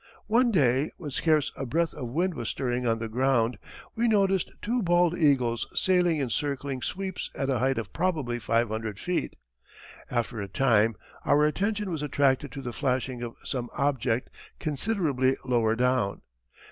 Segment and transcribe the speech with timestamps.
[0.25, 3.59] One day when scarce a breath of wind was stirring on the ground
[3.95, 8.69] we noticed two bald eagles sailing in circling sweeps at a height of probably five
[8.69, 9.35] hundred feet.
[10.09, 15.75] After a time our attention was attracted to the flashing of some object considerably lower
[15.75, 16.23] down.